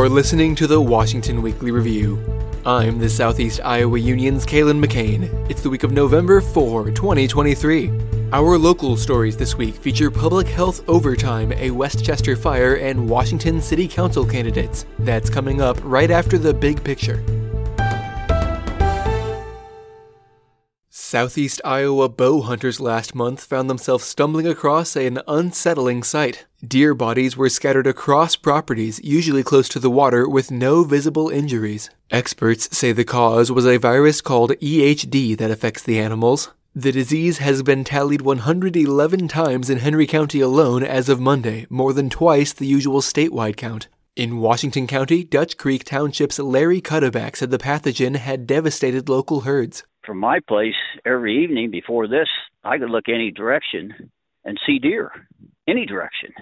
[0.00, 2.18] You're listening to the Washington Weekly Review.
[2.64, 5.28] I'm the Southeast Iowa Union's Kalen McCain.
[5.50, 7.90] It's the week of November 4, 2023.
[8.32, 13.60] Our local stories this week feature public health overtime, a West Chester fire, and Washington
[13.60, 14.86] City Council candidates.
[15.00, 17.22] That's coming up right after the big picture.
[21.10, 26.46] Southeast Iowa bow hunters last month found themselves stumbling across an unsettling sight.
[26.64, 31.90] Deer bodies were scattered across properties, usually close to the water, with no visible injuries.
[32.12, 36.52] Experts say the cause was a virus called EHD that affects the animals.
[36.76, 41.92] The disease has been tallied 111 times in Henry County alone as of Monday, more
[41.92, 43.88] than twice the usual statewide count.
[44.14, 49.82] In Washington County, Dutch Creek Township's Larry Cuddeback said the pathogen had devastated local herds
[50.10, 50.74] from my place
[51.06, 52.26] every evening before this,
[52.64, 54.10] I could look any direction
[54.44, 55.12] and see deer,
[55.68, 56.32] any direction.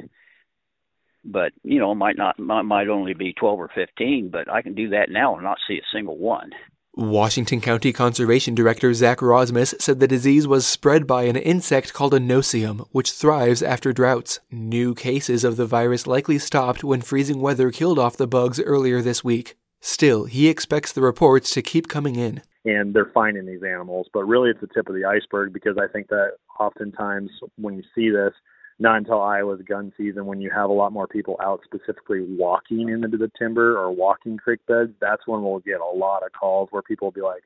[1.23, 4.89] But you know, might not might only be 12 or 15, but I can do
[4.89, 6.53] that now and not see a single one.
[6.95, 12.15] Washington County Conservation Director Zach Rozmus said the disease was spread by an insect called
[12.15, 14.41] a no-see-um, which thrives after droughts.
[14.51, 19.03] New cases of the virus likely stopped when freezing weather killed off the bugs earlier
[19.03, 19.59] this week.
[19.83, 24.09] Still, he expects the reports to keep coming in and they're finding these animals.
[24.13, 27.83] But really, it's the tip of the iceberg because I think that oftentimes when you
[27.95, 28.33] see this,
[28.81, 32.89] not until Iowa's gun season, when you have a lot more people out specifically walking
[32.89, 36.69] into the timber or walking creek beds, that's when we'll get a lot of calls
[36.71, 37.43] where people will be like,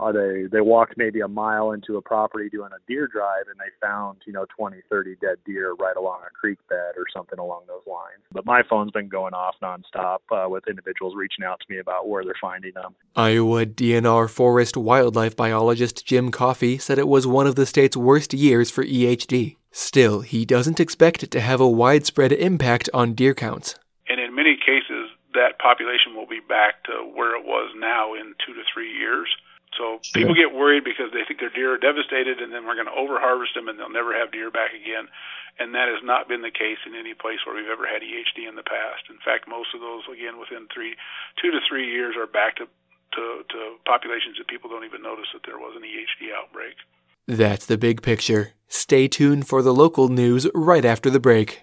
[0.00, 3.58] uh, they they walked maybe a mile into a property doing a deer drive and
[3.58, 7.38] they found you know 20 30 dead deer right along a creek bed or something
[7.38, 8.22] along those lines.
[8.32, 12.08] But my phone's been going off nonstop uh, with individuals reaching out to me about
[12.08, 12.94] where they're finding them.
[13.14, 18.32] Iowa dnr forest wildlife biologist jim coffey said it was one of the state's worst
[18.32, 23.34] years for ehd still he doesn't expect it to have a widespread impact on deer
[23.34, 23.76] counts.
[24.08, 28.34] And in many cases that population will be back to where it was now in
[28.44, 29.28] two to three years
[29.78, 32.90] so people get worried because they think their deer are devastated, and then we're going
[32.90, 35.06] to overharvest them, and they'll never have deer back again.
[35.58, 38.48] And that has not been the case in any place where we've ever had EHD
[38.48, 39.06] in the past.
[39.10, 40.96] In fact, most of those, again, within three,
[41.40, 42.66] two to three years, are back to
[43.12, 46.76] to, to populations that people don't even notice that there was an EHD outbreak.
[47.26, 48.52] That's the big picture.
[48.68, 51.62] Stay tuned for the local news right after the break.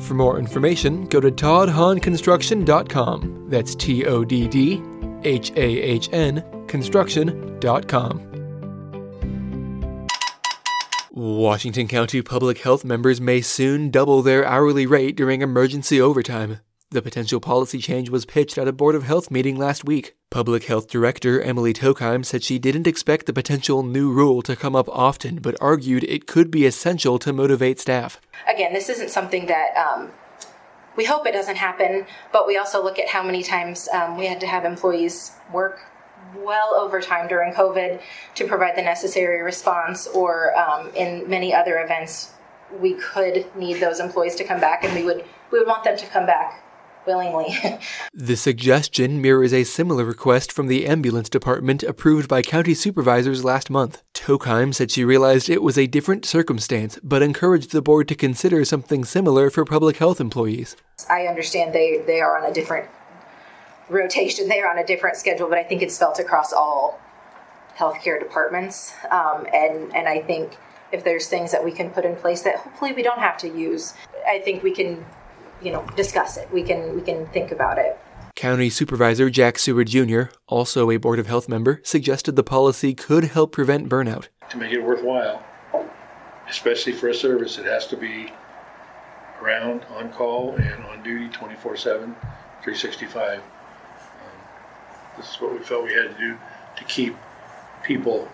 [0.00, 3.46] For more information, go to toddhahnconstruction.com.
[3.48, 4.82] That's T O D D
[5.22, 8.32] H A H N construction.com.
[11.12, 16.58] Washington County public health members may soon double their hourly rate during emergency overtime.
[16.96, 20.16] The potential policy change was pitched at a Board of Health meeting last week.
[20.30, 24.74] Public Health Director Emily Tokheim said she didn't expect the potential new rule to come
[24.74, 28.18] up often, but argued it could be essential to motivate staff.
[28.48, 30.10] Again, this isn't something that um,
[30.96, 34.24] we hope it doesn't happen, but we also look at how many times um, we
[34.24, 35.80] had to have employees work
[36.34, 38.00] well overtime during COVID
[38.36, 42.32] to provide the necessary response, or um, in many other events,
[42.80, 45.98] we could need those employees to come back, and we would we would want them
[45.98, 46.62] to come back
[47.06, 47.56] willingly.
[48.14, 53.70] the suggestion mirrors a similar request from the ambulance department approved by county supervisors last
[53.70, 54.02] month.
[54.14, 58.64] Tokheim said she realized it was a different circumstance, but encouraged the board to consider
[58.64, 60.76] something similar for public health employees.
[61.08, 62.88] I understand they, they are on a different
[63.88, 67.00] rotation, they are on a different schedule, but I think it's felt across all
[67.76, 68.94] healthcare departments.
[69.10, 70.56] Um, and, and I think
[70.92, 73.48] if there's things that we can put in place that hopefully we don't have to
[73.48, 73.94] use,
[74.26, 75.04] I think we can
[75.62, 76.50] you know discuss it.
[76.52, 77.98] We can we can think about it.
[78.34, 83.24] County Supervisor Jack Seward Jr., also a Board of Health member, suggested the policy could
[83.24, 84.28] help prevent burnout.
[84.50, 85.42] To make it worthwhile,
[86.46, 88.30] especially for a service, it has to be
[89.40, 92.14] around, on call, and on duty 24 7,
[92.62, 93.38] 365.
[93.38, 93.42] Um,
[95.16, 96.38] this is what we felt we had to do
[96.76, 97.16] to keep
[97.82, 98.28] people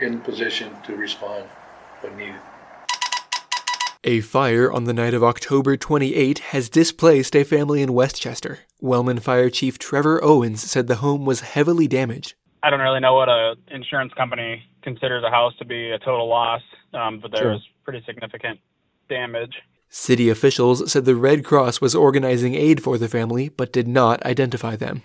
[0.00, 1.44] in position to respond
[2.00, 2.40] when needed.
[4.06, 8.58] A fire on the night of October 28 has displaced a family in West Chester.
[8.78, 12.34] Wellman Fire Chief Trevor Owens said the home was heavily damaged.
[12.62, 16.28] I don't really know what an insurance company considers a house to be a total
[16.28, 16.60] loss,
[16.92, 17.52] um, but there sure.
[17.52, 18.60] was pretty significant
[19.08, 19.54] damage.
[19.88, 24.22] City officials said the Red Cross was organizing aid for the family but did not
[24.26, 25.02] identify them.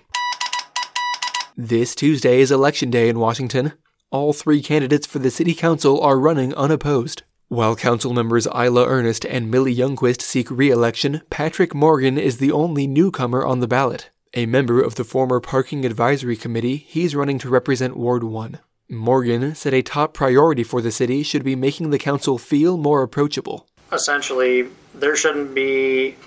[1.56, 3.72] This Tuesday is Election Day in Washington.
[4.12, 7.24] All three candidates for the City Council are running unopposed.
[7.50, 12.52] While council members Isla Earnest and Millie Youngquist seek re election, Patrick Morgan is the
[12.52, 14.12] only newcomer on the ballot.
[14.36, 18.60] A member of the former Parking Advisory Committee, he's running to represent Ward 1.
[18.90, 23.02] Morgan said a top priority for the city should be making the council feel more
[23.02, 23.68] approachable.
[23.92, 26.18] Essentially, there shouldn't be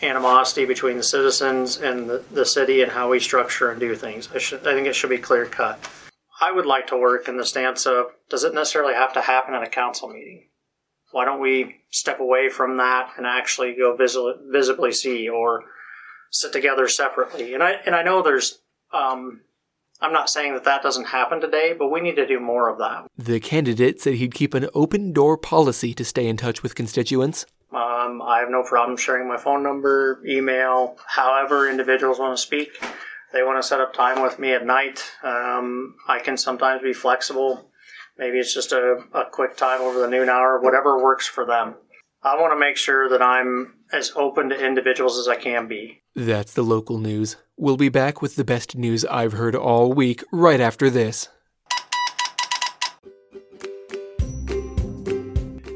[0.00, 4.26] animosity between the citizens and the, the city and how we structure and do things.
[4.34, 5.86] I, should, I think it should be clear cut.
[6.40, 9.52] I would like to work in the stance of does it necessarily have to happen
[9.52, 10.48] at a council meeting?
[11.12, 15.64] Why don't we step away from that and actually go visi- visibly see or
[16.30, 17.54] sit together separately?
[17.54, 18.58] And I and I know there's.
[18.92, 19.42] Um,
[20.00, 22.78] I'm not saying that that doesn't happen today, but we need to do more of
[22.78, 23.06] that.
[23.16, 27.46] The candidate said he'd keep an open door policy to stay in touch with constituents.
[27.72, 32.70] Um, I have no problem sharing my phone number, email, however individuals want to speak.
[33.32, 35.04] They want to set up time with me at night.
[35.22, 37.70] Um, I can sometimes be flexible.
[38.22, 41.74] Maybe it's just a, a quick time over the noon hour, whatever works for them.
[42.22, 46.02] I want to make sure that I'm as open to individuals as I can be.
[46.14, 47.34] That's the local news.
[47.56, 51.30] We'll be back with the best news I've heard all week right after this.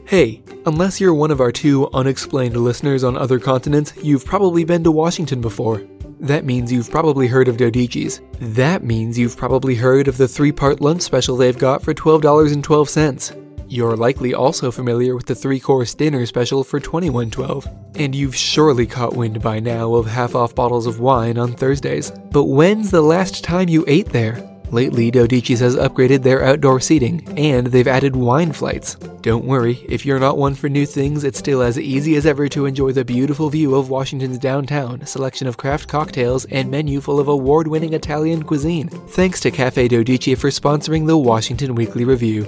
[0.07, 4.85] Hey, unless you're one of our two unexplained listeners on other continents, you've probably been
[4.85, 5.83] to Washington before.
[6.21, 8.21] That means you've probably heard of Dodici's.
[8.41, 13.43] That means you've probably heard of the three part lunch special they've got for $12.12.
[13.69, 17.97] You're likely also familiar with the three course dinner special for $21.12.
[17.97, 22.11] And you've surely caught wind by now of half off bottles of wine on Thursdays.
[22.31, 24.56] But when's the last time you ate there?
[24.73, 28.97] Lately, Dodici's has upgraded their outdoor seating, and they've added wine flights.
[29.23, 32.49] Don't worry, if you're not one for new things, it's still as easy as ever
[32.49, 37.21] to enjoy the beautiful view of Washington's downtown, selection of craft cocktails, and menu full
[37.21, 38.89] of award winning Italian cuisine.
[38.89, 42.45] Thanks to Cafe Dodici for sponsoring the Washington Weekly Review.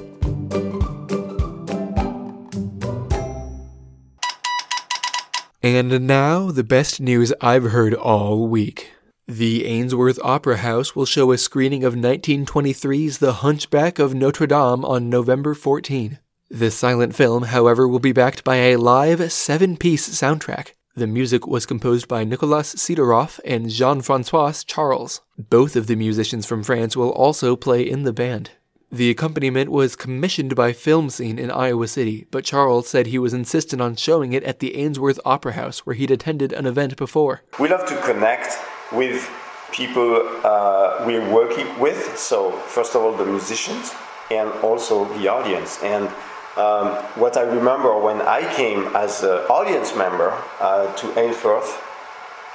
[5.62, 8.92] And now, the best news I've heard all week.
[9.30, 14.86] The Ainsworth Opera House will show a screening of 1923's The Hunchback of Notre Dame
[14.86, 16.18] on November 14.
[16.48, 20.68] The silent film, however, will be backed by a live seven piece soundtrack.
[20.94, 25.20] The music was composed by Nicolas Sidoroff and Jean Francois Charles.
[25.36, 28.52] Both of the musicians from France will also play in the band.
[28.90, 33.82] The accompaniment was commissioned by FilmScene in Iowa City, but Charles said he was insistent
[33.82, 37.42] on showing it at the Ainsworth Opera House where he'd attended an event before.
[37.60, 38.56] We love to connect
[38.92, 39.28] with
[39.72, 42.18] people uh, we're working with.
[42.18, 43.94] So, first of all, the musicians
[44.30, 45.82] and also the audience.
[45.82, 46.08] And
[46.56, 51.82] um, what I remember when I came as an audience member uh, to Ainsworth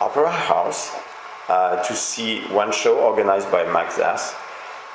[0.01, 0.93] Opera House
[1.49, 4.35] uh, to see one show organized by Max Zahs,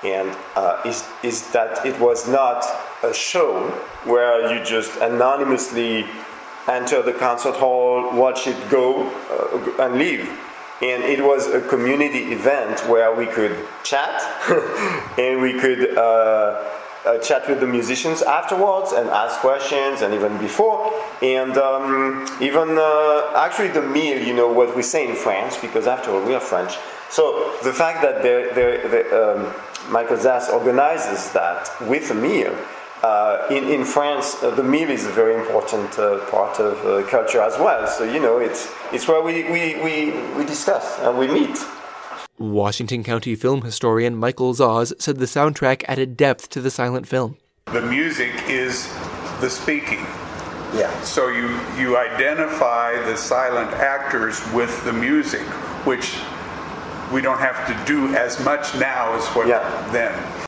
[0.04, 2.64] and uh, is, is that it was not
[3.02, 3.68] a show
[4.04, 6.06] where you just anonymously
[6.68, 10.28] enter the concert hall, watch it go, uh, and leave
[10.80, 14.22] and it was a community event where we could chat.
[15.18, 16.62] And we could uh,
[17.04, 20.92] uh, chat with the musicians afterwards and ask questions and even before.
[21.20, 25.88] And um, even uh, actually the meal you know what we say in france because
[25.88, 26.76] after all we are french.
[27.10, 29.52] So the fact that they're, they're, they're, um,
[29.90, 32.54] michael zahs organizes that with a meal
[33.02, 37.08] uh, in, in France, uh, the meal is a very important uh, part of uh,
[37.08, 37.86] culture as well.
[37.86, 41.58] So, you know, it's, it's where we, we, we, we discuss and we meet.
[42.38, 47.36] Washington County film historian Michael Zahs said the soundtrack added depth to the silent film.
[47.72, 48.88] The music is
[49.40, 50.06] the speaking.
[50.74, 50.92] Yeah.
[51.02, 55.42] So you, you identify the silent actors with the music,
[55.84, 56.16] which
[57.12, 59.88] we don't have to do as much now as what Yeah.
[59.92, 60.47] then.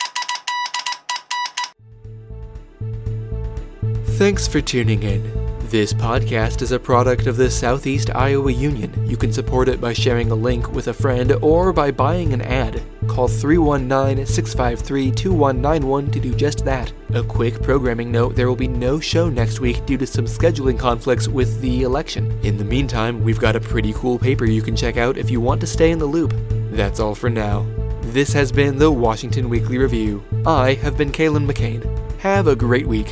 [4.21, 5.23] Thanks for tuning in.
[5.71, 8.93] This podcast is a product of the Southeast Iowa Union.
[9.09, 12.43] You can support it by sharing a link with a friend or by buying an
[12.43, 12.83] ad.
[13.07, 16.93] Call 319 653 2191 to do just that.
[17.15, 20.79] A quick programming note there will be no show next week due to some scheduling
[20.79, 22.39] conflicts with the election.
[22.43, 25.41] In the meantime, we've got a pretty cool paper you can check out if you
[25.41, 26.35] want to stay in the loop.
[26.73, 27.67] That's all for now.
[28.03, 30.23] This has been the Washington Weekly Review.
[30.45, 31.83] I have been Kalen McCain.
[32.19, 33.09] Have a great week.